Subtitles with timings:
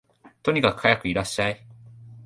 [0.41, 1.63] とにかくはやくいらっしゃい